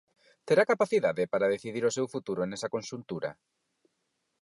Terá 0.47 0.63
capacidade 0.71 1.23
para 1.31 1.51
decidir 1.53 1.83
o 1.85 1.95
seu 1.97 2.05
futuro 2.13 2.41
nesa 2.45 2.71
conxuntura? 2.75 3.29